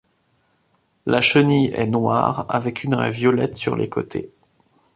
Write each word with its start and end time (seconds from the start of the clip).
La 1.05 1.21
chenille 1.21 1.71
est 1.75 1.85
noire 1.85 2.47
avec 2.49 2.83
une 2.83 2.95
raie 2.95 3.11
violette 3.11 3.55
sur 3.55 3.75
les 3.75 3.87
côtés. 3.87 4.31